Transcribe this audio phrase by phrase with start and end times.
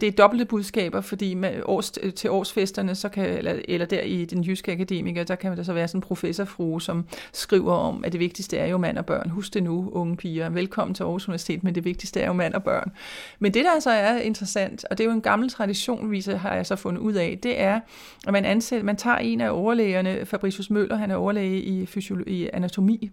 [0.00, 4.24] det er dobbelte budskaber, fordi med års, til årsfesterne, så kan, eller, eller der i
[4.24, 8.12] den jyske akademiker, der kan der så være sådan en professorfrue, som skriver om, at
[8.12, 9.30] det vigtigste er jo mand og børn.
[9.30, 10.48] Husk det nu, unge piger.
[10.48, 12.92] Velkommen til Aarhus Universitet, men det vigtigste er jo mand og børn.
[13.38, 16.54] Men det, der så er interessant, og det er jo en gammel tradition, viser, har
[16.54, 17.80] jeg så fundet ud af, det er,
[18.26, 22.44] at man, ansætter, man tager en af overlægerne, Fabricius Møller, han er overlæge i, fysiologi,
[22.44, 23.10] i anatomi,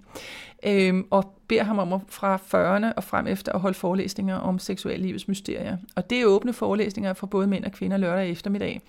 [0.66, 4.60] øhm, og beder ham om at, fra 40'erne og frem efter at holde forelæsninger om
[4.60, 5.78] seksuallivets mysterier.
[5.96, 8.82] Og det er åbne forelæsninger for både mænd og kvinder lørdag eftermiddag,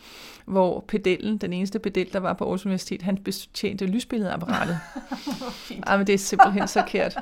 [0.44, 4.78] hvor pedellen, den eneste pedel, der var på Aarhus Universitet, han betjente lysbilledapparatet.
[5.86, 7.18] Ej, men det er simpelthen så kært.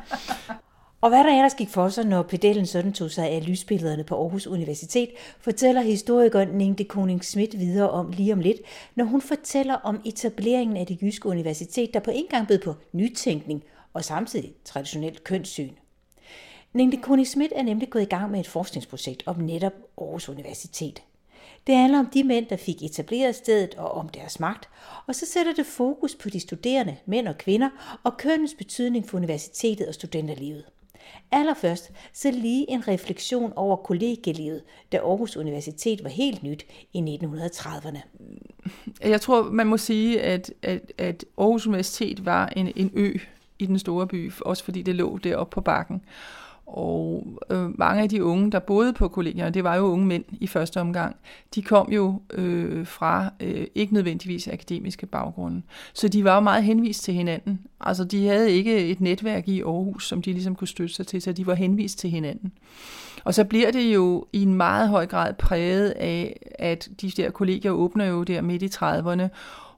[1.05, 4.15] Og hvad der ellers gik for sig, når pedellen sådan tog sig af lysbillederne på
[4.15, 5.09] Aarhus Universitet,
[5.41, 8.57] fortæller historikeren Ningde Koning Schmidt videre om lige om lidt,
[8.95, 12.75] når hun fortæller om etableringen af det jyske universitet, der på en gang bød på
[12.93, 13.63] nytænkning
[13.95, 15.73] og samtidig traditionelt kønssyn.
[16.73, 21.03] Ningde Kuni Schmidt er nemlig gået i gang med et forskningsprojekt om netop Aarhus Universitet.
[21.67, 24.69] Det handler om de mænd, der fik etableret stedet og om deres magt,
[25.07, 29.17] og så sætter det fokus på de studerende, mænd og kvinder, og kønnens betydning for
[29.17, 30.65] universitetet og studenterlivet.
[31.33, 37.99] Allerførst så lige en refleksion over kollegielivet, da Aarhus Universitet var helt nyt i 1930'erne.
[39.05, 43.19] Jeg tror, man må sige, at, at, at Aarhus Universitet var en, en ø
[43.59, 46.03] i den store by, også fordi det lå deroppe på bakken.
[46.67, 50.25] Og øh, mange af de unge, der boede på kollegierne, det var jo unge mænd
[50.33, 51.17] i første omgang,
[51.55, 55.63] de kom jo øh, fra øh, ikke nødvendigvis akademiske baggrunde.
[55.93, 57.61] Så de var jo meget henvist til hinanden.
[57.81, 61.23] Altså de havde ikke et netværk i Aarhus, som de ligesom kunne støtte sig til,
[61.23, 62.53] så de var henvist til hinanden.
[63.25, 67.31] Og så bliver det jo i en meget høj grad præget af, at de der
[67.31, 69.29] kollegier åbner jo der midt i 30'erne,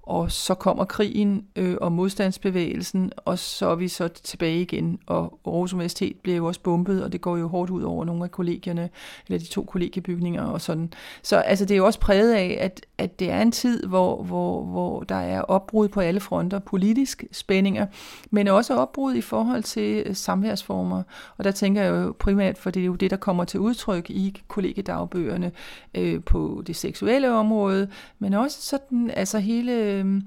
[0.06, 5.38] og så kommer krigen øh, og modstandsbevægelsen, og så er vi så tilbage igen, og
[5.46, 8.30] Aarhus Universitet bliver jo også bombet, og det går jo hårdt ud over nogle af
[8.30, 8.90] kollegierne,
[9.26, 10.92] eller de to kollegiebygninger og sådan.
[11.22, 14.22] Så altså, det er jo også præget af, at, at det er en tid, hvor,
[14.22, 17.86] hvor, hvor der er opbrud på alle fronter, politisk spændinger,
[18.30, 21.02] men også opbrud i forhold til øh, samværsformer.
[21.38, 24.10] Og der tænker jeg jo primært, for det er jo det, der kommer til udtryk
[24.10, 25.52] i kollegiedagbøgerne
[25.94, 27.88] øh, på det seksuelle område,
[28.18, 30.22] men også sådan, altså hele øh,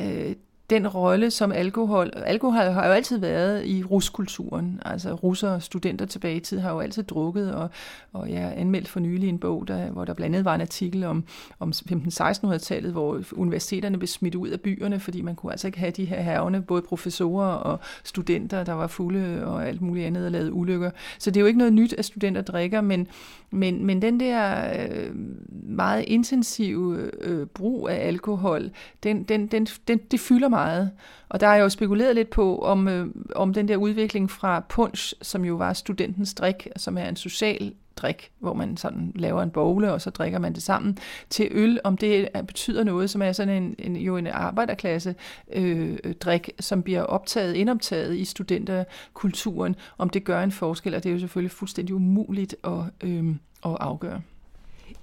[0.00, 0.36] øh,
[0.70, 2.10] den rolle, som alkohol...
[2.16, 4.80] Alkohol har jo altid været i ruskulturen.
[4.84, 7.70] Altså russere og studenter tilbage i tid har jo altid drukket, og,
[8.12, 11.04] og jeg anmeldte for nylig en bog, der, hvor der blandt andet var en artikel
[11.04, 11.24] om,
[11.60, 15.90] om 15-1600-tallet, hvor universiteterne blev smidt ud af byerne, fordi man kunne altså ikke have
[15.90, 20.32] de her hervene, både professorer og studenter, der var fulde og alt muligt andet og
[20.32, 20.90] lavede ulykker.
[21.18, 23.06] Så det er jo ikke noget nyt, at studenter drikker, men,
[23.50, 25.10] men, men den der øh,
[25.62, 28.70] meget intensive øh, brug af alkohol,
[29.02, 30.90] den, den, den, den, det fylder meget.
[31.28, 35.14] Og der er jo spekuleret lidt på, om, øh, om den der udvikling fra punch,
[35.22, 39.50] som jo var studentens drik, som er en social drik, hvor man sådan laver en
[39.50, 40.98] bogle, og så drikker man det sammen,
[41.30, 45.14] til øl, om det betyder noget, som er sådan en, en jo en arbejderklasse
[45.52, 51.08] øh, drik, som bliver optaget, indoptaget i studenterkulturen, om det gør en forskel, og det
[51.08, 53.28] er jo selvfølgelig fuldstændig umuligt at, øh,
[53.64, 54.20] at afgøre.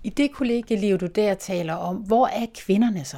[0.03, 3.17] I det kollegieliv, du der taler om, hvor er kvinderne så?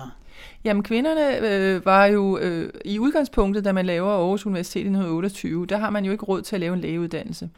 [0.64, 5.66] Jamen kvinderne øh, var jo øh, i udgangspunktet, da man laver Aarhus Universitet i 1928,
[5.66, 7.50] der har man jo ikke råd til at lave en lægeuddannelse.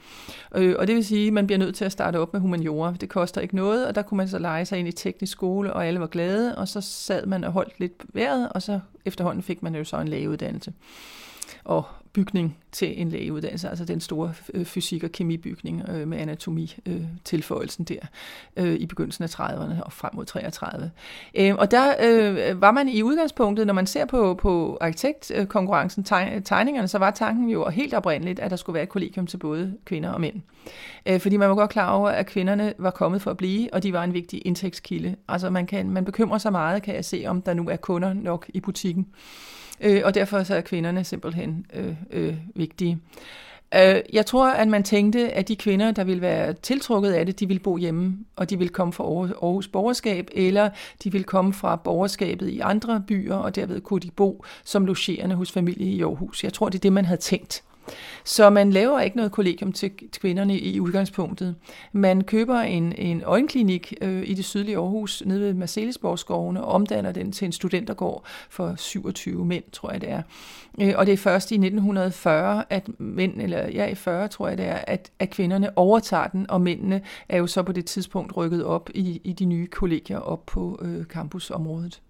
[0.56, 2.94] Øh, og det vil sige, at man bliver nødt til at starte op med humaniora.
[3.02, 5.74] Det koster ikke noget, og der kunne man så lege sig ind i teknisk skole,
[5.74, 9.44] og alle var glade, og så sad man og holdt lidt vejret, og så efterhånden
[9.44, 10.74] fik man jo så en lægeuddannelse.
[11.64, 17.88] Og bygning til en lægeuddannelse, altså den store øh, fysik- og kemibygning øh, med anatomi-tilføjelsen
[17.92, 18.08] øh, der
[18.58, 20.92] øh, i begyndelsen af 30'erne og frem mod 33.
[21.36, 26.42] Øh, og der øh, var man i udgangspunktet, når man ser på, på arkitektkonkurrencen, teg,
[26.46, 29.78] tegningerne, så var tanken jo helt oprindeligt, at der skulle være et kollegium til både
[29.86, 30.42] kvinder og mænd.
[31.06, 33.84] Øh, fordi man var godt klar over, at kvinderne var kommet for at blive, og
[33.84, 35.16] de var en vigtig indtægtskilde.
[35.28, 38.14] Altså man, kan, man bekymrer sig meget, kan jeg se, om der nu er kunder
[38.14, 39.08] nok i butikken.
[39.82, 43.00] Øh, og derfor så er kvinderne simpelthen øh, øh, vigtige.
[43.76, 47.40] Øh, jeg tror, at man tænkte, at de kvinder, der ville være tiltrukket af det,
[47.40, 50.70] de ville bo hjemme, og de ville komme fra Aarhus borgerskab, eller
[51.04, 55.36] de ville komme fra borgerskabet i andre byer, og derved kunne de bo som logerende
[55.36, 56.44] hos familie i Aarhus.
[56.44, 57.64] Jeg tror, det er det, man havde tænkt.
[58.24, 61.56] Så man laver ikke noget kollegium til kvinderne i udgangspunktet.
[61.92, 67.12] Man køber en, en øjenklinik øh, i det sydlige Aarhus, nede ved Marcelisborgskovene, og omdanner
[67.12, 70.22] den til en studentergård for 27 mænd, tror jeg det er.
[70.82, 74.58] Øh, og det er først i 1940, at mænd, eller ja, i 40 tror jeg
[74.58, 78.38] det er, at, at kvinderne overtager den, og mændene er jo så på det tidspunkt
[78.38, 82.02] rykket op i, i de nye kollegier op på øh, campusområdet.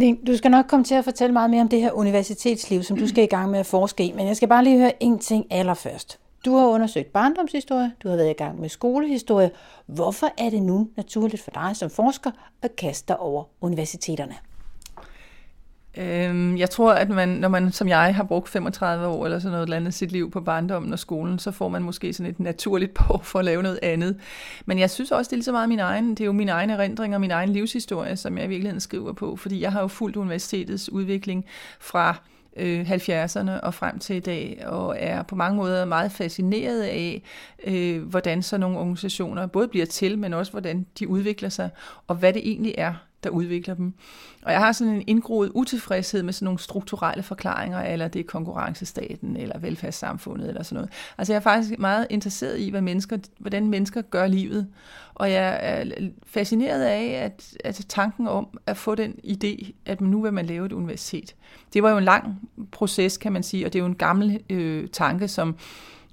[0.00, 3.08] Du skal nok komme til at fortælle meget mere om det her universitetsliv, som du
[3.08, 5.46] skal i gang med at forske i, men jeg skal bare lige høre en ting
[5.50, 6.18] allerførst.
[6.44, 9.50] Du har undersøgt barndomshistorie, du har været i gang med skolehistorie.
[9.86, 12.30] Hvorfor er det nu naturligt for dig som forsker
[12.62, 14.34] at kaste dig over universiteterne?
[15.98, 19.52] Øhm, jeg tror, at man, når man som jeg har brugt 35 år eller sådan
[19.52, 22.94] noget andet sit liv på barndommen og skolen, så får man måske sådan et naturligt
[22.98, 24.16] behov for at lave noget andet.
[24.66, 26.48] Men jeg synes også, det er lige så meget min egen, det er jo min
[26.48, 29.80] egen erindring og min egen livshistorie, som jeg i virkeligheden skriver på, fordi jeg har
[29.80, 31.44] jo fulgt universitetets udvikling
[31.80, 32.16] fra
[32.56, 37.22] øh, 70'erne og frem til i dag, og er på mange måder meget fascineret af,
[37.66, 41.70] øh, hvordan så nogle organisationer både bliver til, men også hvordan de udvikler sig,
[42.06, 42.94] og hvad det egentlig er,
[43.26, 43.94] der udvikler dem.
[44.42, 48.24] Og jeg har sådan en indgroet utilfredshed med sådan nogle strukturelle forklaringer, eller det er
[48.24, 50.90] konkurrencestaten, eller velfærdssamfundet, eller sådan noget.
[51.18, 54.66] Altså jeg er faktisk meget interesseret i, hvad mennesker, hvordan mennesker gør livet.
[55.14, 55.84] Og jeg er
[56.26, 60.66] fascineret af, at, at tanken om at få den idé, at nu vil man lave
[60.66, 61.34] et universitet.
[61.74, 64.40] Det var jo en lang proces, kan man sige, og det er jo en gammel
[64.50, 65.56] øh, tanke, som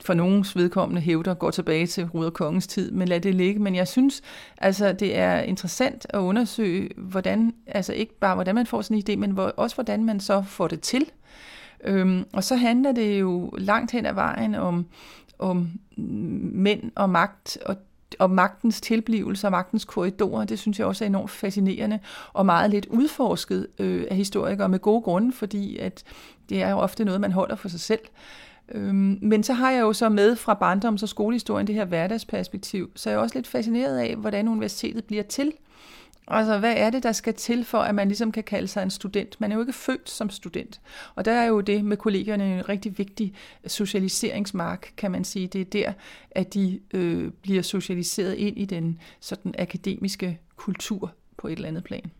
[0.03, 3.59] for nogens vedkommende hævder går tilbage til Ruder Kongens tid, men lad det ligge.
[3.59, 4.21] Men jeg synes,
[4.57, 9.03] altså, det er interessant at undersøge, hvordan, altså ikke bare hvordan man får sådan en
[9.09, 11.05] idé, men hvor, også hvordan man så får det til.
[11.83, 14.85] Øhm, og så handler det jo langt hen ad vejen om,
[15.39, 17.77] om mænd og magt, og
[18.19, 21.99] og magtens tilblivelse og magtens korridorer, det synes jeg også er enormt fascinerende
[22.33, 26.03] og meget lidt udforsket øh, af historikere med gode grunde, fordi at
[26.49, 27.99] det er jo ofte noget, man holder for sig selv.
[28.71, 32.91] Øhm, men så har jeg jo så med fra barndoms- og skolehistorien det her hverdagsperspektiv,
[32.95, 35.51] så jeg er også lidt fascineret af, hvordan universitetet bliver til.
[36.27, 38.89] Altså, hvad er det, der skal til for, at man ligesom kan kalde sig en
[38.89, 39.41] student?
[39.41, 40.81] Man er jo ikke født som student.
[41.15, 43.33] Og der er jo det med kollegerne en rigtig vigtig
[43.67, 45.47] socialiseringsmark, kan man sige.
[45.47, 45.93] Det er der,
[46.31, 51.83] at de øh, bliver socialiseret ind i den sådan akademiske kultur på et eller andet
[51.83, 52.11] plan.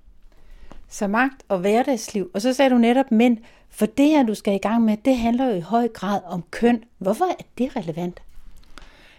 [0.94, 2.32] Så magt og hverdagsliv.
[2.34, 3.38] Og så sagde du netop mænd,
[3.70, 6.44] for det her, du skal i gang med, det handler jo i høj grad om
[6.52, 6.84] køn.
[6.98, 8.22] Hvorfor er det relevant?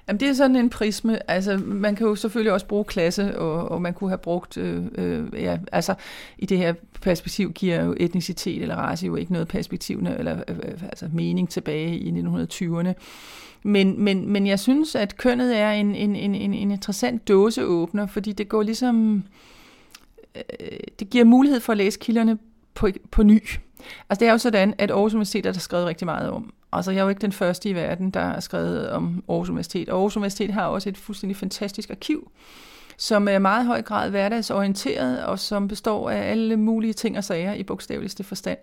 [0.08, 1.30] Jamen, det er sådan en prisme.
[1.30, 4.84] Altså, man kan jo selvfølgelig også bruge klasse, og, og man kunne have brugt, øh,
[4.94, 5.94] øh, ja, altså
[6.38, 10.56] i det her perspektiv giver jo etnicitet eller race jo ikke noget perspektiv, eller øh,
[10.56, 12.92] øh altså mening tilbage i 1920'erne.
[13.62, 18.32] Men, men, men jeg synes, at kønnet er en, en, en, en interessant dåseåbner, fordi
[18.32, 19.22] det går ligesom, øh,
[20.36, 22.38] Øh, det giver mulighed for at læse kilderne
[22.74, 23.42] på, på ny.
[24.10, 26.54] Altså det er jo sådan, at Aarhus Universitet er der skrevet rigtig meget om.
[26.72, 29.88] Altså jeg er jo ikke den første i verden, der har skrevet om Aarhus Universitet.
[29.88, 32.30] Og Aarhus Universitet har også et fuldstændig fantastisk arkiv,
[32.96, 37.54] som er meget høj grad hverdagsorienteret, og som består af alle mulige ting og sager
[37.54, 38.58] i bogstaveligste forstand,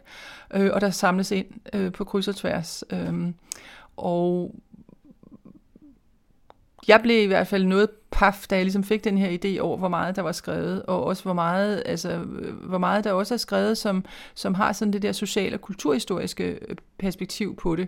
[0.54, 2.84] øh, og der samles ind øh, på kryds og tværs.
[2.92, 3.14] Øh,
[3.98, 4.56] og
[6.88, 9.78] jeg blev i hvert fald noget paf, da jeg ligesom fik den her idé over,
[9.78, 12.18] hvor meget der var skrevet, og også hvor meget, altså,
[12.64, 14.06] hvor meget der også er skrevet, som,
[14.36, 17.88] som har sådan det der sociale og kulturhistoriske øh, perspektiv på det.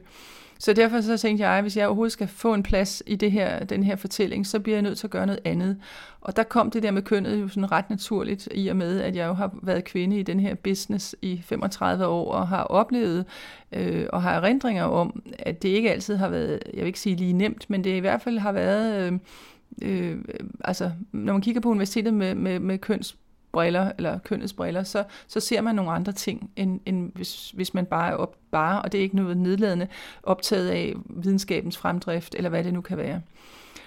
[0.60, 3.32] Så derfor så tænkte jeg, at hvis jeg overhovedet skal få en plads i det
[3.32, 5.78] her, den her fortælling, så bliver jeg nødt til at gøre noget andet.
[6.22, 9.16] Og der kom det der med kønnet jo sådan ret naturligt, i og med, at
[9.16, 13.26] jeg jo har været kvinde i den her business i 35 år, og har oplevet
[13.72, 17.16] øh, og har erindringer om, at det ikke altid har været, jeg vil ikke sige
[17.16, 19.14] lige nemt, men det i hvert fald har været...
[19.14, 19.20] Øh,
[19.82, 20.18] øh,
[20.64, 23.18] altså, når man kigger på universitetet med, med, med køns
[23.52, 27.74] briller, eller kønnets briller, så, så ser man nogle andre ting, end, end hvis, hvis
[27.74, 29.88] man bare er op, bare, og det er ikke noget nedladende,
[30.24, 33.22] optaget af videnskabens fremdrift, eller hvad det nu kan være.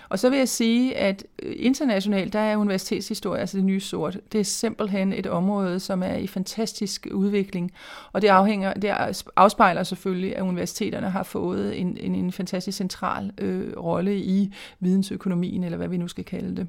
[0.08, 4.18] Og så vil jeg sige, at øh, internationalt, der er universitetshistorie, altså det nye sort,
[4.32, 7.72] det er simpelthen et område, som er i fantastisk udvikling.
[8.12, 8.94] Og det, afhænger, det
[9.36, 15.64] afspejler selvfølgelig, at universiteterne har fået en, en, en fantastisk central øh, rolle i vidensøkonomien,
[15.64, 16.68] eller hvad vi nu skal kalde det.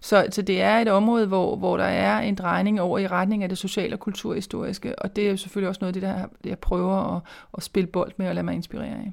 [0.00, 3.42] Så, så det er et område, hvor, hvor der er en drejning over i retning
[3.42, 6.26] af det sociale og kulturhistoriske, og det er jo selvfølgelig også noget af det, der
[6.44, 7.22] jeg prøver at,
[7.56, 9.12] at spille bold med og lade mig inspirere af.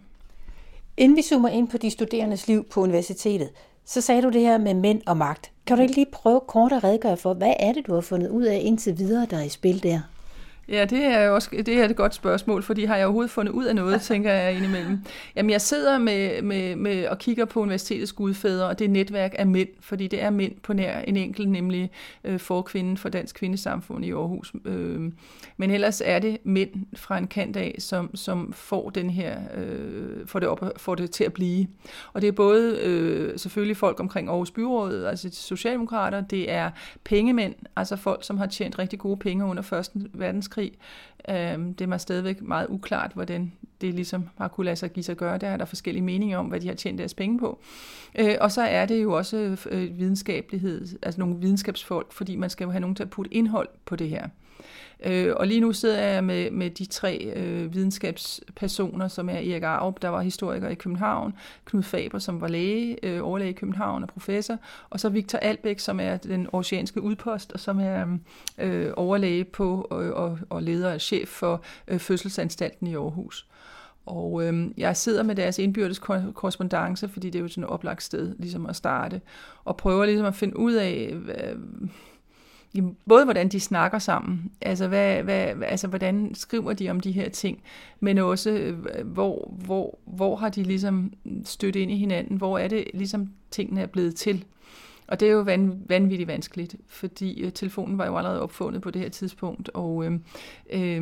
[1.01, 3.49] Inden vi zoomer ind på de studerendes liv på universitetet,
[3.85, 5.51] så sagde du det her med mænd og magt.
[5.65, 8.29] Kan du ikke lige prøve kort at redegøre for, hvad er det, du har fundet
[8.29, 9.99] ud af indtil videre, der er i spil der?
[10.71, 13.53] Ja, det er jo også det er et godt spørgsmål, fordi har jeg overhovedet fundet
[13.53, 14.99] ud af noget, tænker jeg indimellem.
[15.35, 19.35] Jamen, jeg sidder med, med, med og kigger på universitetets gudfædre, og det er netværk
[19.37, 21.91] af mænd, fordi det er mænd på nær en enkelt, nemlig
[22.23, 24.53] øh, forkvinden for Dansk Kvindesamfund i Aarhus.
[24.65, 25.11] Øh,
[25.57, 30.27] men ellers er det mænd fra en kant af, som, som får den her, øh,
[30.27, 31.67] får, det op, får det til at blive.
[32.13, 36.71] Og det er både øh, selvfølgelig folk omkring Aarhus Byråd, altså socialdemokrater, det er
[37.03, 40.79] pengemænd, altså folk, som har tjent rigtig gode penge under Første Verdenskrig, verdenskrig.
[41.29, 43.51] Øh, det er mig stadigvæk meget uklart, hvordan
[43.81, 45.37] det ligesom har kunne lade sig give sig gøre.
[45.37, 47.59] Der er der forskellige meninger om, hvad de har tjent deres penge på.
[48.19, 52.65] Øh, og så er det jo også øh, videnskabelighed, altså nogle videnskabsfolk, fordi man skal
[52.65, 54.27] jo have nogen til at putte indhold på det her.
[55.05, 59.63] Øh, og lige nu sidder jeg med, med de tre øh, videnskabspersoner, som er Erik
[59.63, 61.33] Arup, der var historiker i København,
[61.65, 64.57] Knud Faber, som var læge, øh, overlæge i København og professor,
[64.89, 68.05] og så Victor Albæk, som er den oceanske udpost, og som er
[68.57, 73.47] øh, overlæge på øh, og, og leder og chef for øh, fødselsanstalten i Aarhus.
[74.05, 75.99] Og øh, jeg sidder med deres indbyrdes
[76.33, 79.21] korrespondence, fordi det er jo sådan et oplagt sted ligesom at starte,
[79.65, 81.55] og prøver ligesom at finde ud af, hvad,
[83.07, 87.29] både hvordan de snakker sammen, altså, hvad, hvad, altså hvordan skriver de om de her
[87.29, 87.61] ting,
[87.99, 91.13] men også øh, hvor, hvor, hvor har de ligesom
[91.45, 94.45] stødt ind i hinanden, hvor er det ligesom tingene er blevet til.
[95.11, 98.91] Og det er jo van, vanvittigt vanskeligt, fordi øh, telefonen var jo allerede opfundet på
[98.91, 100.11] det her tidspunkt, og øh,
[100.73, 101.01] øh,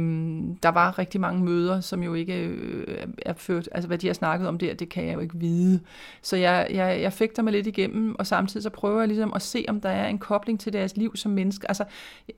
[0.63, 4.13] der var rigtig mange møder, som jo ikke øh, er ført, altså hvad de har
[4.13, 5.79] snakket om der, det kan jeg jo ikke vide.
[6.21, 9.41] Så jeg, jeg, jeg fægter mig lidt igennem, og samtidig så prøver jeg ligesom at
[9.41, 11.67] se, om der er en kobling til deres liv som menneske.
[11.67, 11.83] Altså,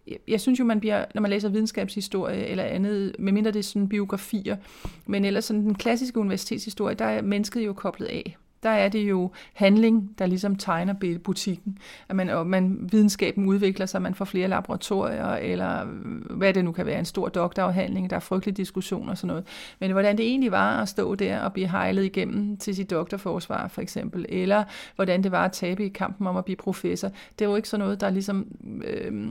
[0.08, 3.63] jeg, jeg synes jo, man bliver, når man læser videnskabshistorie eller andet, medmindre det er
[3.63, 4.58] sådan biografier,
[5.06, 9.10] men ellers sådan den klassiske universitetshistorie, der er mennesket jo koblet af der er det
[9.10, 11.77] jo handling, der ligesom tegner butikken.
[12.10, 15.86] At man, og man, videnskaben udvikler sig, man får flere laboratorier, eller
[16.30, 19.44] hvad det nu kan være, en stor doktorafhandling, der er frygtelige diskussioner og sådan noget.
[19.80, 23.68] Men hvordan det egentlig var at stå der og blive hejlet igennem til sit doktorforsvar,
[23.68, 24.63] for eksempel, eller
[24.96, 27.70] hvordan det var at tabe i kampen om at blive professor, det er jo ikke
[27.70, 28.48] sådan noget, der ligesom
[28.86, 29.30] øh,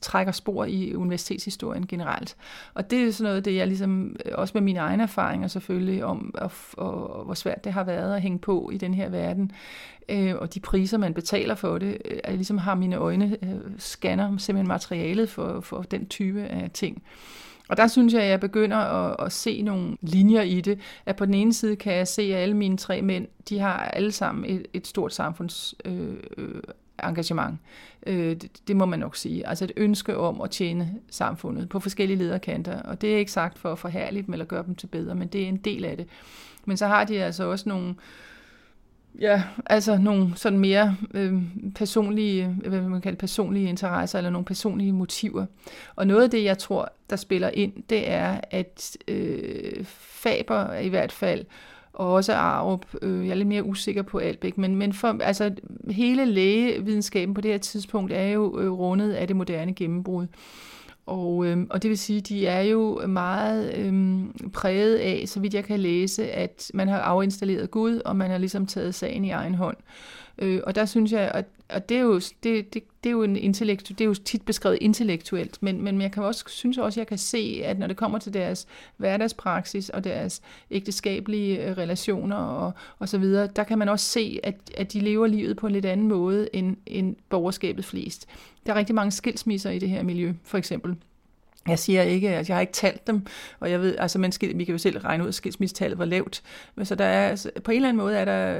[0.00, 2.36] trækker spor i universitetshistorien generelt.
[2.74, 6.34] Og det er sådan noget, det jeg ligesom, også med mine egne erfaringer selvfølgelig, om
[6.34, 9.52] og, og, og hvor svært det har været at hænge på i den her verden.
[10.08, 13.78] Øh, og de priser, man betaler for det, øh, er ligesom har mine øjne øh,
[13.78, 17.02] scanner simpelthen materialet for, for den type af ting.
[17.68, 20.78] Og der synes jeg, at jeg begynder at, at se nogle linjer i det.
[21.06, 23.78] At på den ene side kan jeg se, at alle mine tre mænd, de har
[23.78, 26.62] alle sammen et, et stort samfunds øh, øh,
[27.04, 27.58] engagement.
[28.06, 29.48] Øh, det, det må man nok sige.
[29.48, 32.82] Altså et ønske om at tjene samfundet på forskellige lederkanter.
[32.82, 35.28] Og det er ikke sagt for at forhærlige dem eller gøre dem til bedre, men
[35.28, 36.06] det er en del af det.
[36.64, 37.94] Men så har de altså også nogle,
[39.20, 41.42] ja, altså nogle sådan mere øh,
[41.74, 45.46] personlige, øh, hvad man kalde personlige interesser, eller nogle personlige motiver.
[45.96, 50.88] Og noget af det, jeg tror, der spiller ind, det er, at øh, Faber i
[50.88, 51.44] hvert fald,
[51.98, 55.54] og også Arup, øh, jeg er lidt mere usikker på Albæk, men, men for, altså,
[55.90, 60.26] hele lægevidenskaben på det her tidspunkt er jo øh, rundet af det moderne gennembrud.
[61.06, 65.54] Og, øhm, og det vil sige, de er jo meget øhm, præget af, så vidt
[65.54, 69.30] jeg kan læse, at man har afinstalleret Gud, og man har ligesom taget sagen i
[69.30, 69.76] egen hånd.
[70.38, 73.22] Øh, og der synes jeg, at, og det er jo, det, det, det er jo
[73.22, 77.00] en intellektu, det er jo tit beskrevet intellektuelt, men, men jeg kan også, synes også,
[77.00, 78.66] at jeg kan se, at når det kommer til deres
[78.96, 84.40] hverdagspraksis og deres ægteskabelige øh, relationer og, og så videre, der kan man også se,
[84.42, 88.28] at, at de lever livet på en lidt anden måde end, end borgerskabet flest.
[88.66, 90.96] Der er rigtig mange skilsmisser i det her miljø, for eksempel.
[91.68, 93.26] Jeg siger ikke, at jeg har ikke talt dem,
[93.60, 96.04] og jeg ved, altså man skal, vi kan jo selv regne ud, at skilsmissetallet var
[96.04, 96.42] lavt.
[96.74, 98.58] Men så der er, altså, på en eller anden måde er der,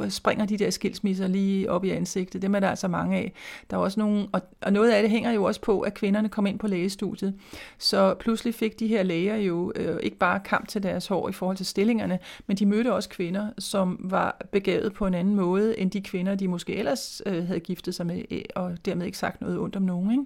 [0.00, 2.42] øh, springer de der skilsmisser lige op i ansigtet.
[2.42, 3.32] Dem er der altså mange af.
[3.70, 6.28] Der er også nogle, og, og noget af det hænger jo også på, at kvinderne
[6.28, 7.34] kom ind på lægestudiet.
[7.78, 11.32] Så pludselig fik de her læger jo øh, ikke bare kamp til deres hår i
[11.32, 15.78] forhold til stillingerne, men de mødte også kvinder, som var begavet på en anden måde,
[15.78, 18.22] end de kvinder, de måske ellers øh, havde giftet sig med,
[18.54, 20.10] og dermed ikke sagt noget ondt om nogen.
[20.10, 20.24] Ikke?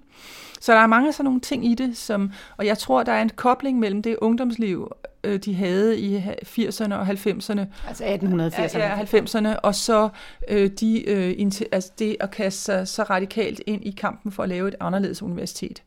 [0.60, 3.22] Så der er mange sådan nogle ting i det, som, og jeg tror, der er
[3.22, 4.90] en kobling mellem det ungdomsliv,
[5.24, 7.60] øh, de havde i 80'erne og 90'erne.
[7.88, 8.78] Altså 1880'erne.
[8.78, 10.08] Ja, 90'erne, og så
[10.48, 14.48] øh, de, øh, altså det at kaste sig så radikalt ind i kampen for at
[14.48, 15.82] lave et anderledes universitet.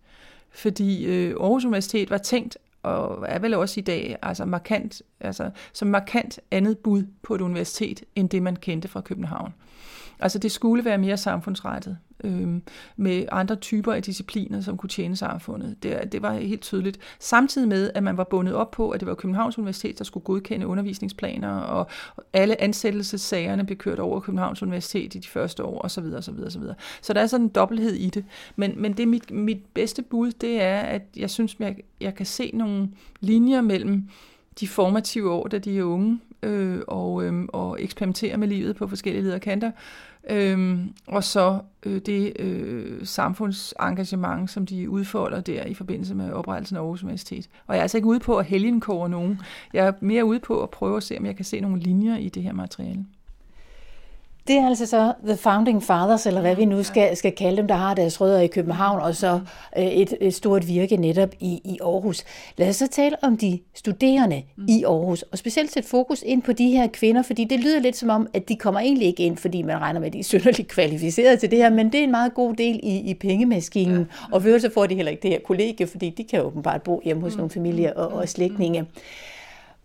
[0.51, 5.49] Fordi øh, Aarhus Universitet var tænkt og er vel også i dag altså markant, altså,
[5.73, 9.53] som markant andet bud på et universitet, end det man kendte fra København.
[10.19, 12.61] Altså det skulle være mere samfundsrettet øh,
[12.97, 15.83] med andre typer af discipliner, som kunne tjene samfundet.
[15.83, 16.99] Det, det var helt tydeligt.
[17.19, 20.23] Samtidig med, at man var bundet op på, at det var Københavns Universitet, der skulle
[20.23, 21.87] godkende undervisningsplaner, og
[22.33, 26.03] alle ansættelsessagerne blev kørt over Københavns Universitet i de første år, osv.
[26.17, 26.63] osv., osv.
[27.01, 28.25] Så der er sådan en dobbelthed i det.
[28.55, 32.15] Men, men det er mit, mit bedste bud, det er, at jeg synes, jeg, jeg
[32.15, 34.09] kan se nogle linjer mellem
[34.59, 38.87] de formative år, da de er unge, øh, og, øh, og eksperimentere med livet på
[38.87, 39.71] forskellige lederkanter,
[40.29, 46.77] Øh, og så øh, det øh, samfundsengagement, som de udfolder der i forbindelse med oprettelsen
[46.77, 47.49] af Aarhus Universitet.
[47.67, 49.41] Og jeg er altså ikke ude på at helgenkåre nogen.
[49.73, 52.17] Jeg er mere ude på at prøve at se, om jeg kan se nogle linjer
[52.17, 53.05] i det her materiale.
[54.49, 57.67] Det er altså så The Founding Fathers, eller hvad vi nu skal, skal kalde dem,
[57.67, 59.39] der har deres rødder i København, og så
[59.77, 62.23] øh, et, et stort virke netop i, i Aarhus.
[62.57, 64.65] Lad os så tale om de studerende mm.
[64.69, 67.97] i Aarhus, og specielt sætte fokus ind på de her kvinder, fordi det lyder lidt
[67.97, 70.23] som om, at de kommer egentlig ikke ind, fordi man regner med, at de er
[70.23, 73.97] synderligt kvalificerede til det her, men det er en meget god del i, i pengemaskinen,
[73.97, 74.05] ja.
[74.31, 77.01] og for så får de heller ikke det her kollegie, fordi de kan åbenbart bo
[77.03, 77.37] hjemme hos mm.
[77.37, 78.85] nogle familier og, og slægtninge.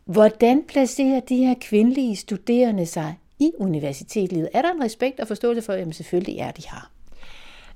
[0.05, 4.49] Hvordan placerer de her kvindelige studerende sig i universitetslivet?
[4.55, 6.91] Er der en respekt og forståelse for, at selvfølgelig er de her?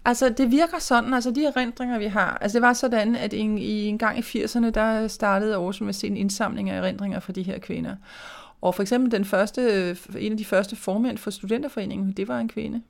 [0.04, 3.58] Altså, det virker sådan, altså de erindringer, vi har, altså det var sådan, at en,
[3.58, 7.42] i en gang i 80'erne, der startede Aarhus Universitet en indsamling af erindringer for de
[7.42, 7.96] her kvinder.
[8.60, 12.48] Og for eksempel den første, en af de første formænd for studenterforeningen, det var en
[12.48, 12.82] kvinde.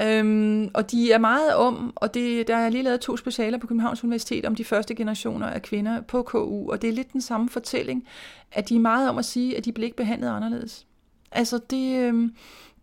[0.00, 3.66] Øhm, og de er meget om, og det, der er lige lavet to specialer på
[3.66, 7.20] Københavns Universitet om de første generationer af kvinder på KU, og det er lidt den
[7.20, 8.06] samme fortælling,
[8.52, 10.86] at de er meget om at sige, at de blev ikke behandlet anderledes.
[11.32, 12.34] Altså det, øhm,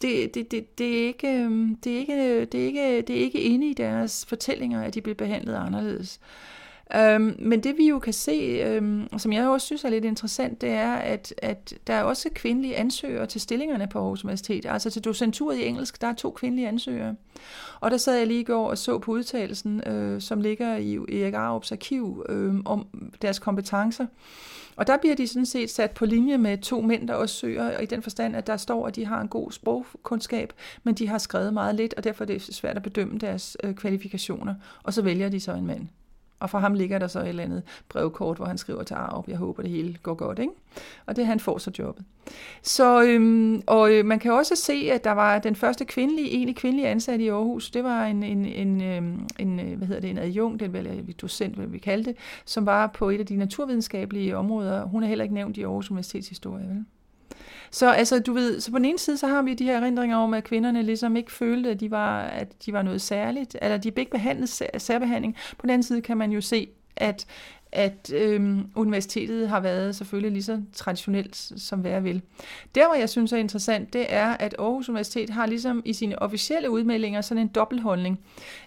[0.02, 3.22] det, det, det, det, er ikke, øhm, det, er ikke, det, er ikke, det er
[3.22, 6.20] ikke inde i deres fortællinger, at de blev behandlet anderledes.
[6.96, 10.62] Øhm, men det vi jo kan se, øhm, som jeg også synes er lidt interessant,
[10.62, 14.66] det er, at, at der er også kvindelige ansøgere til stillingerne på Aarhus Universitet.
[14.66, 17.16] Altså til docenturet i engelsk, der er to kvindelige ansøgere.
[17.80, 20.96] Og der sad jeg lige i går og så på udtalelsen, øh, som ligger i
[20.96, 22.88] Erik Arups arkiv, øh, om
[23.22, 24.06] deres kompetencer.
[24.78, 27.78] Og der bliver de sådan set sat på linje med to mænd, der også søger,
[27.78, 30.54] og i den forstand, at der står, at de har en god sprogkundskab,
[30.84, 33.76] men de har skrevet meget lidt, og derfor er det svært at bedømme deres øh,
[33.76, 34.56] kvalifikationer.
[34.84, 35.88] Og så vælger de så en mand.
[36.40, 39.28] Og for ham ligger der så et eller andet brevkort, hvor han skriver til Arup,
[39.28, 40.54] jeg håber det hele går godt, ikke?
[41.06, 42.06] Og det han får så jobbet.
[42.62, 46.56] Så, øhm, og øh, man kan også se, at der var den første kvindelige, egentlig
[46.56, 50.10] kvindelige ansatte i Aarhus, det var en, en, en, øhm, en øh, hvad hedder det,
[50.10, 52.16] en adjunkt, eller vel, øh, docent, hvad vi kalde det,
[52.46, 54.84] som var på et af de naturvidenskabelige områder.
[54.84, 56.86] Hun er heller ikke nævnt i Aarhus Universitets historie, vel?
[57.72, 60.18] Så altså, du ved, så på den ene side, så har vi de her erindringer
[60.18, 63.78] om, at kvinderne ligesom ikke følte, at de var, at de var noget særligt, eller
[63.78, 65.36] de blev ikke behandlet særbehandling.
[65.58, 67.26] På den anden side kan man jo se, at
[67.72, 72.22] at øhm, universitetet har været selvfølgelig lige så traditionelt som hvad vil.
[72.76, 76.22] Der, hvor jeg synes er interessant, det er, at Aarhus Universitet har ligesom i sine
[76.22, 78.20] officielle udmeldinger sådan en dobbeltholdning,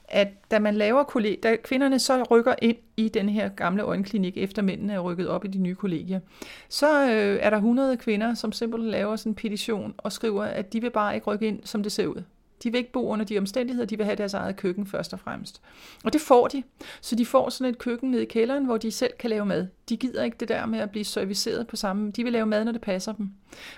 [0.09, 4.37] at da man laver kolleg- da kvinderne så rykker ind i den her gamle øjenklinik,
[4.37, 6.21] efter mændene er rykket op i de nye kollegier,
[6.69, 10.73] så øh, er der 100 kvinder, som simpelthen laver sådan en petition og skriver, at
[10.73, 12.23] de vil bare ikke rykke ind, som det ser ud.
[12.63, 15.21] De vil ikke bo under de omstændigheder, de vil have deres eget køkken først og
[15.21, 15.63] fremmest.
[16.05, 16.63] Og det får de.
[17.01, 19.67] Så de får sådan et køkken nede i kælderen, hvor de selv kan lave mad.
[19.89, 22.11] De gider ikke det der med at blive serviceret på samme.
[22.11, 23.31] De vil lave mad, når det passer dem.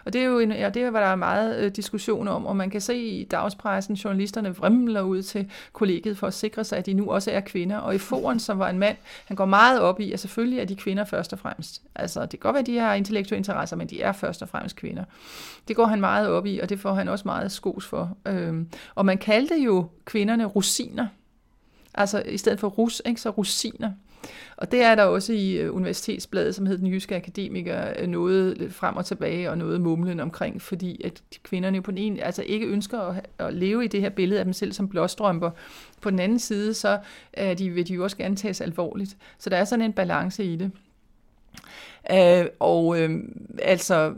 [0.04, 2.46] Og det er jo en, ja, det er, hvad der er meget øh, diskussion om,
[2.46, 6.78] og man kan se i dagspressen, journalisterne vrimler ud til kollegiet for at sikre sig,
[6.78, 7.76] at de nu også er kvinder.
[7.76, 10.64] Og i foren, som var en mand, han går meget op i, at selvfølgelig er
[10.64, 11.82] de kvinder først og fremmest.
[11.94, 14.48] Altså, det kan godt være, at de har intellektuelle interesser, men de er først og
[14.48, 15.04] fremmest kvinder.
[15.68, 18.16] Det går han meget op i, og det får han også meget skos for.
[18.26, 21.06] Øhm, og man kaldte jo kvinderne rosiner.
[21.94, 23.90] Altså i stedet for rus, ikke, så rosiner.
[24.56, 28.58] Og det er der også i øh, universitetsbladet, som hedder Den Jyske Akademiker, øh, noget
[28.58, 32.22] lidt frem og tilbage og noget mumlen omkring, fordi at kvinderne jo på den ene,
[32.22, 35.50] altså ikke ønsker at, at leve i det her billede af dem selv som blåstrømper.
[36.00, 36.98] På den anden side, så
[37.32, 39.16] er de, vil de jo også gerne tages alvorligt.
[39.38, 40.70] Så der er sådan en balance i det.
[42.12, 43.10] Uh, og øh,
[43.62, 44.14] altså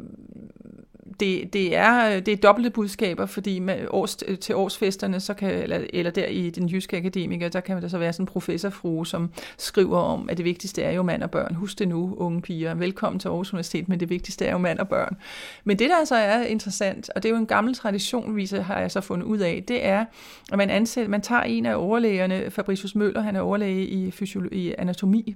[1.21, 5.35] det, det, er, øh, det er dobbelte budskaber, fordi med års, øh, til årsfesterne, så
[5.35, 8.27] kan, eller, eller der i den jyske akademiker, der kan der så være sådan en
[8.27, 11.55] professorfrue, som skriver om, at det vigtigste er jo mand og børn.
[11.55, 12.75] Husk det nu, unge piger.
[12.75, 15.17] Velkommen til Aarhus Universitet, men det vigtigste er jo mand og børn.
[15.65, 18.81] Men det, der så er interessant, og det er jo en gammel tradition, viser, har
[18.81, 20.05] jeg så fundet ud af, det er,
[20.53, 24.69] at man, ansætter, man tager en af overlægerne, Fabricius Møller, han er overlæge i, fysiologi,
[24.69, 25.35] i anatomi,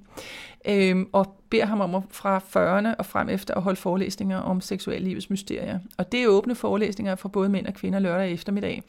[0.68, 4.60] øhm, og beder ham om at, fra 40'erne og frem efter at holde forelæsninger om
[4.60, 5.67] seksuallivets mysterier.
[5.96, 8.82] Og det er åbne forelæsninger for både mænd og kvinder lørdag eftermiddag,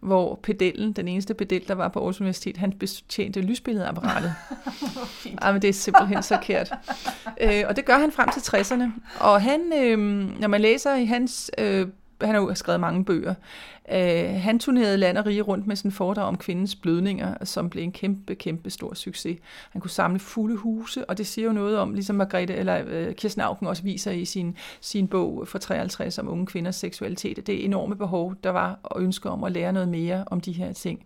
[0.00, 4.34] hvor pedellen, den eneste pedel, der var på Aarhus Universitet, han betjente lysbilledapparatet.
[5.42, 6.72] Ej, men det er simpelthen så kært.
[7.40, 8.90] Øh, og det gør han frem til 60'erne.
[9.20, 9.98] Og han, øh,
[10.40, 11.88] når man læser i hans øh,
[12.26, 13.34] han har jo skrevet mange bøger.
[13.88, 17.82] Uh, han turnerede land og rige rundt med sin foredrag om kvindens blødninger, som blev
[17.82, 19.38] en kæmpe, kæmpe stor succes.
[19.70, 23.14] Han kunne samle fulde huse, og det siger jo noget om, ligesom Margrethe, eller uh,
[23.14, 27.64] Kirsten Auken også viser i sin, sin bog fra 53 om unge kvinders seksualitet, det
[27.64, 31.04] enorme behov, der var og ønske om at lære noget mere om de her ting.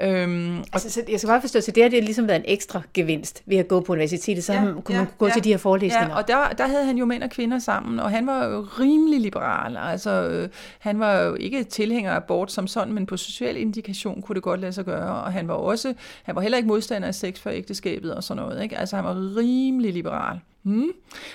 [0.00, 2.82] Øhm, altså, så jeg skal bare forstå, så det har det ligesom været en ekstra
[2.94, 5.48] gevinst ved at gå på universitetet, så ja, kunne ja, man gå ja, til de
[5.48, 6.08] her forelæsninger.
[6.08, 8.66] Ja, og der, der havde han jo mænd og kvinder sammen, og han var jo
[8.80, 9.76] rimelig liberal.
[9.76, 14.22] Altså, øh, han var jo ikke tilhænger af abort som sådan, men på social indikation
[14.22, 17.08] kunne det godt lade sig gøre, og han var også, han var heller ikke modstander
[17.08, 18.78] af sex for ægteskabet og sådan noget, ikke?
[18.78, 20.40] Altså han var rimelig liberal.
[20.62, 20.92] Hmm.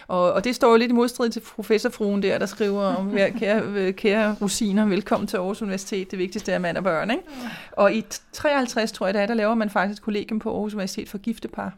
[0.08, 3.92] Og, og det står jo lidt i modstrid til professorfruen der, der skriver om, kære,
[3.92, 7.12] kære rosiner, velkommen til Aarhus Universitet, det vigtigste er mand og børn.
[7.12, 7.24] Ikke?
[7.72, 11.18] Og i 53, tror jeg, der, der laver man faktisk kollegium på Aarhus Universitet for
[11.18, 11.74] giftepar.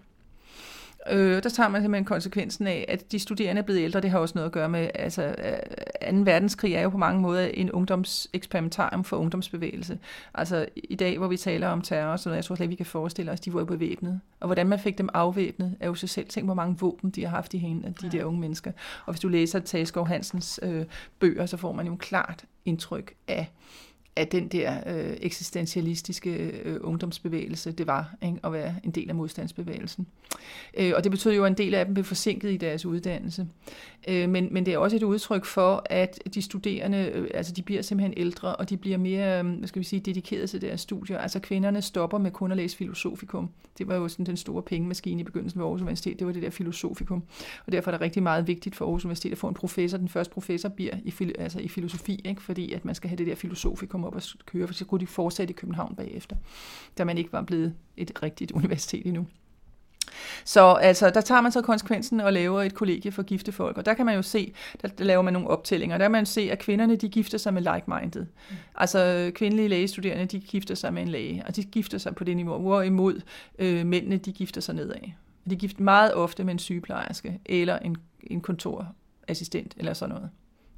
[1.11, 4.01] Øh, der tager man simpelthen konsekvensen af, at de studerende er blevet ældre.
[4.01, 5.35] Det har også noget at gøre med, altså
[6.11, 6.17] 2.
[6.17, 9.99] verdenskrig er jo på mange måder en ungdomseksperimentarium for ungdomsbevægelse.
[10.33, 12.85] Altså i dag, hvor vi taler om terror, så jeg tror slet ikke, vi kan
[12.85, 14.21] forestille os, de var bevæbnet.
[14.39, 16.27] Og hvordan man fik dem afvæbnet, er jo så selv.
[16.27, 18.71] Tænk, hvor mange våben de har haft i hænderne, de der unge mennesker.
[19.05, 20.85] Og hvis du læser Tageskov Hansens øh,
[21.19, 23.51] bøger, så får man jo klart indtryk af
[24.15, 26.29] af den der øh, eksistentialistiske
[26.65, 30.07] øh, ungdomsbevægelse, det var ikke, at være en del af modstandsbevægelsen.
[30.77, 33.47] Øh, og det betød jo, at en del af dem blev forsinket i deres uddannelse.
[34.07, 37.61] Øh, men, men det er også et udtryk for, at de studerende, øh, altså de
[37.61, 40.81] bliver simpelthen ældre, og de bliver mere, øh, hvad skal vi sige, dedikeret til deres
[40.81, 41.17] studier.
[41.17, 43.49] Altså kvinderne stopper med kun at læse filosofikum.
[43.77, 46.41] Det var jo sådan den store pengemaskine i begyndelsen ved Aarhus Universitet, det var det
[46.41, 47.23] der filosofikum.
[47.65, 49.97] Og derfor er det rigtig meget vigtigt for Aarhus Universitet at få en professor.
[49.97, 52.41] Den første professor bliver i, altså i filosofi, ikke?
[52.41, 55.07] fordi at man skal have det der filosofikum op at køre, for så kunne de
[55.07, 56.35] fortsætte i København bagefter,
[56.97, 59.27] da man ikke var blevet et rigtigt universitet endnu.
[60.45, 63.85] Så altså, der tager man så konsekvensen og laver et kollegie for gifte folk, og
[63.85, 66.41] der kan man jo se, der, der laver man nogle optællinger, der kan man se,
[66.51, 68.25] at kvinderne, de gifter sig med like-minded.
[68.49, 68.55] Mm.
[68.75, 72.35] Altså, kvindelige lægestuderende, de gifter sig med en læge, og de gifter sig på det
[72.35, 73.21] niveau, hvorimod
[73.59, 75.11] øh, mændene, de gifter sig nedad.
[75.49, 80.29] De gifter meget ofte med en sygeplejerske, eller en, en kontorassistent, eller sådan noget.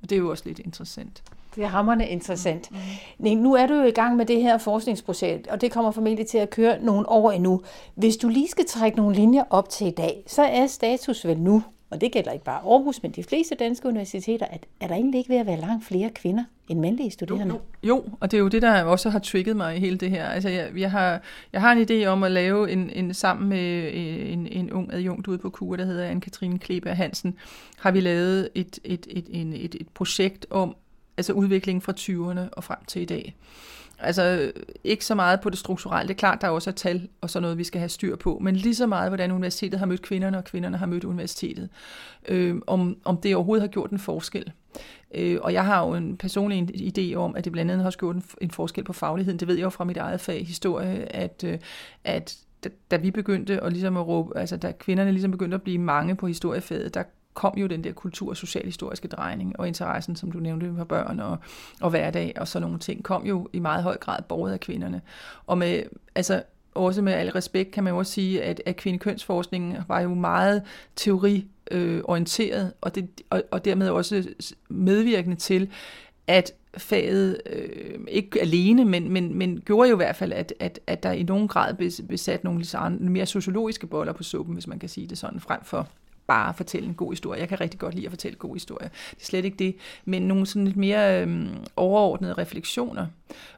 [0.01, 1.23] Og det er jo også lidt interessant.
[1.57, 2.71] Det er hammerne interessant.
[3.19, 3.37] Mm.
[3.37, 6.37] Nu er du jo i gang med det her forskningsprojekt, og det kommer formentlig til
[6.37, 7.61] at køre nogle år endnu.
[7.95, 11.39] Hvis du lige skal trække nogle linjer op til i dag, så er status vel
[11.39, 14.95] nu, og det gælder ikke bare Aarhus, men de fleste danske universiteter, at er der
[14.95, 17.53] egentlig ikke ved at være langt flere kvinder end mandlige studerende?
[17.53, 17.95] Jo, jo.
[17.95, 20.25] jo, og det er jo det, der også har trigget mig i hele det her.
[20.25, 21.21] Altså, jeg, jeg, har,
[21.53, 25.27] jeg har en idé om at lave en, en sammen med en, en ung adjunkt
[25.27, 27.35] ude på KUR, der hedder Anne-Katrine Kleber Hansen,
[27.77, 30.75] har vi lavet et, et, et, et, et, et projekt om
[31.17, 33.35] altså udviklingen fra 20'erne og frem til i dag.
[33.99, 34.51] Altså
[34.83, 36.07] ikke så meget på det strukturelle.
[36.07, 38.39] Det er klart, der er også tal og sådan noget, vi skal have styr på.
[38.41, 41.69] Men lige så meget, hvordan universitetet har mødt kvinderne, og kvinderne har mødt universitetet.
[42.27, 44.51] Øh, om, om det overhovedet har gjort en forskel.
[45.15, 48.15] Øh, og jeg har jo en personlig idé om, at det blandt andet har gjort
[48.15, 49.39] en, en forskel på fagligheden.
[49.39, 51.59] Det ved jeg jo fra mit eget fag, historie, at, øh,
[52.03, 55.61] at da, da vi begyndte at, ligesom at råbe, altså da kvinderne ligesom begyndte at
[55.61, 57.03] blive mange på historiefaget, der
[57.37, 61.19] kom jo den der kultur- og socialhistoriske drejning, og interessen, som du nævnte, for børn
[61.19, 61.37] og,
[61.81, 65.01] og hverdag og sådan nogle ting, kom jo i meget høj grad borget af kvinderne.
[65.47, 65.83] Og med,
[66.15, 70.13] altså, også med al respekt kan man jo også sige, at, at kvindekønsforskningen var jo
[70.13, 70.61] meget
[70.95, 74.27] teoriorienteret, øh, og, det, og, og dermed også
[74.69, 75.69] medvirkende til,
[76.27, 80.79] at faget øh, ikke alene, men, men, men gjorde jo i hvert fald, at, at,
[80.87, 81.73] at der i nogen grad
[82.07, 82.65] besat nogle
[82.99, 85.87] mere sociologiske boller på suppen, hvis man kan sige det sådan, frem for
[86.27, 87.39] bare fortælle en god historie.
[87.39, 88.89] Jeg kan rigtig godt lide at fortælle gode historier.
[88.89, 89.75] Det er slet ikke det.
[90.05, 93.05] Men nogle sådan lidt mere øh, overordnede refleksioner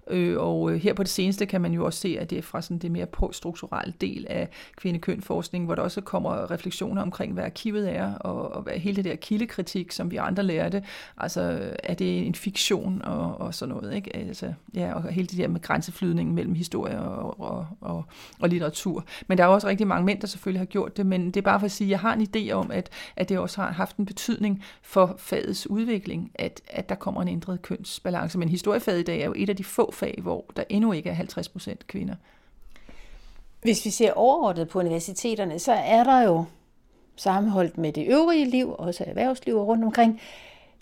[0.09, 2.41] Øh, og øh, her på det seneste kan man jo også se, at det er
[2.41, 7.43] fra sådan det mere poststrukturelle del af kvindekønforskning, hvor der også kommer refleksioner omkring, hvad
[7.43, 10.83] arkivet er, og, og hvad hele det der kildekritik, som vi andre lærte,
[11.17, 14.15] altså er det en fiktion og, og sådan noget, ikke?
[14.15, 18.05] Altså, ja, og hele det der med grænseflydningen mellem historie og, og, og,
[18.39, 19.05] og litteratur.
[19.27, 21.41] Men der er også rigtig mange mænd, der selvfølgelig har gjort det, men det er
[21.41, 23.71] bare for at sige, at jeg har en idé om, at, at det også har
[23.71, 28.37] haft en betydning for fagets udvikling, at, at der kommer en ændret kønsbalance.
[28.37, 31.09] Men historiefaget i dag er jo et af de få fag, hvor der endnu ikke
[31.09, 32.15] er 50 procent kvinder.
[33.61, 36.45] Hvis vi ser overordnet på universiteterne, så er der jo
[37.15, 40.21] sammenholdt med det øvrige liv, også erhvervsliv rundt omkring,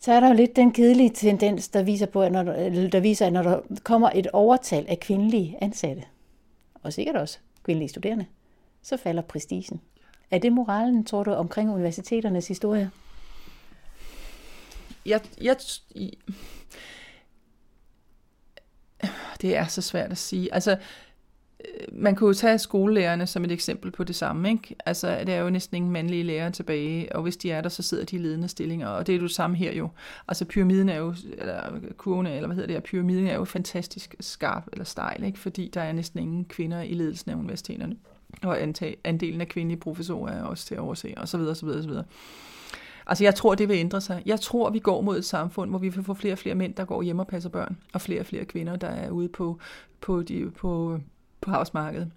[0.02, 3.26] så er der jo lidt den kedelige tendens, der viser, på, at når, der viser,
[3.26, 6.04] at når der kommer et overtal af kvindelige ansatte,
[6.84, 8.26] og sikkert også kvindelige studerende,
[8.82, 9.82] så falder prestigen.
[10.32, 12.92] Er det moralen, tror du, omkring universiteternes historie?
[15.06, 15.56] Jeg, jeg,
[19.42, 20.54] det er så svært at sige.
[20.54, 20.72] Altså,
[21.60, 24.50] øh, man kunne jo tage skolelærerne som et eksempel på det samme.
[24.50, 24.76] Ikke?
[24.86, 27.84] Altså, der er jo næsten ingen mandlige lærere tilbage, og hvis de er der, så
[27.84, 29.90] sidder de i ledende stillinger, og det er jo det samme her jo.
[30.28, 34.16] Altså, pyramiden er jo, eller kurven, eller hvad hedder det her, pyramiden er jo fantastisk
[34.20, 35.40] skarp eller stejl, ikke?
[35.40, 37.96] fordi der er næsten ingen kvinder i ledelsen af universiteterne,
[38.44, 38.62] og
[39.04, 41.88] andelen af kvindelige professorer er også til at overse, og så videre, så videre, så
[41.90, 42.06] videre.
[43.08, 44.24] Altså jeg tror, det vil ændre sig.
[44.26, 46.74] Jeg tror, vi går mod et samfund, hvor vi vil få flere og flere mænd,
[46.76, 49.60] der går hjem og passer børn, og flere og flere kvinder, der er ude på,
[50.02, 51.00] på, de, på,
[51.42, 52.12] på arbejdsmarkedet.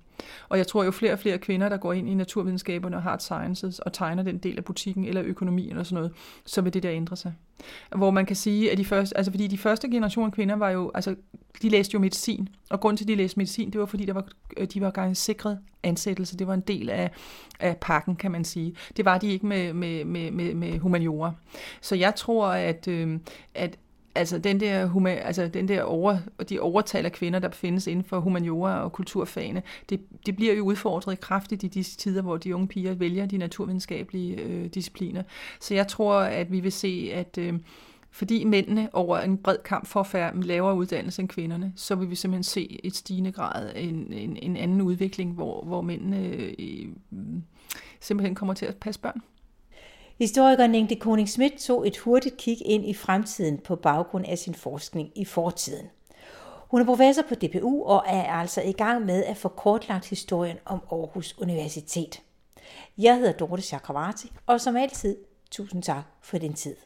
[0.49, 3.21] Og jeg tror jo flere og flere kvinder, der går ind i naturvidenskaberne og hard
[3.21, 6.13] sciences og tegner den del af butikken eller økonomien eller sådan noget,
[6.47, 7.33] så vil det der ændre sig.
[7.97, 10.91] Hvor man kan sige, at de første, altså fordi de første generation kvinder var jo,
[10.95, 11.15] altså
[11.63, 14.13] de læste jo medicin, og grund til, at de læste medicin, det var fordi, der
[14.13, 16.37] var, øh, de var gang sikret ansættelse.
[16.37, 17.11] Det var en del af,
[17.61, 18.75] af pakken, kan man sige.
[18.97, 21.33] Det var de ikke med, med, med, med, med humaniora.
[21.81, 23.19] Så jeg tror, at, øh,
[23.55, 23.79] at
[24.15, 26.19] altså den der, huma, altså den der over,
[26.49, 30.65] de overtal af kvinder, der findes inden for humaniora og kulturfagene, det, det bliver jo
[30.65, 35.23] udfordret kraftigt i disse tider, hvor de unge piger vælger de naturvidenskabelige øh, discipliner.
[35.61, 37.55] Så jeg tror, at vi vil se, at øh,
[38.11, 42.15] fordi mændene over en bred kamp får færre, lavere uddannelse end kvinderne, så vil vi
[42.15, 46.27] simpelthen se et stigende grad en, en, en anden udvikling, hvor, hvor mændene
[46.59, 46.89] øh,
[48.01, 49.23] simpelthen kommer til at passe børn.
[50.21, 54.55] Historikeren Inge Koning Schmidt tog et hurtigt kig ind i fremtiden på baggrund af sin
[54.55, 55.87] forskning i fortiden.
[56.71, 60.57] Hun er professor på DPU og er altså i gang med at få kortlagt historien
[60.65, 62.23] om Aarhus Universitet.
[62.99, 65.17] Jeg hedder Dorte Chakravarti, og som altid,
[65.51, 66.77] tusind tak for din tid.